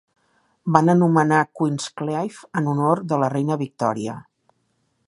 Van 0.77 0.87
anomenar 0.93 1.41
Queenscliff 1.59 2.41
en 2.63 2.73
honor 2.73 3.05
de 3.13 3.21
la 3.27 3.31
reina 3.37 3.61
Victòria. 3.67 4.19